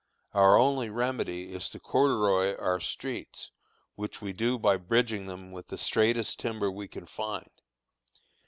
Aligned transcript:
Our 0.33 0.57
only 0.57 0.89
remedy 0.89 1.53
is 1.53 1.69
to 1.69 1.79
corduroy 1.79 2.55
our 2.57 2.79
streets, 2.79 3.51
which 3.93 4.19
we 4.19 4.33
do 4.33 4.57
by 4.57 4.77
bridging 4.77 5.27
them 5.27 5.51
with 5.51 5.67
the 5.67 5.77
straightest 5.77 6.39
timber 6.39 6.71
we 6.71 6.87
can 6.87 7.05
find. 7.05 7.51